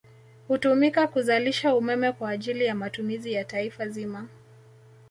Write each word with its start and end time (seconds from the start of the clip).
Hutumika 0.47 1.07
kuzalisha 1.07 1.75
umeme 1.75 2.11
kwa 2.11 2.29
ajili 2.29 2.65
ya 2.65 2.75
matumizi 2.75 3.33
ya 3.33 3.45
Taifa 3.45 3.87
zima 3.89 4.27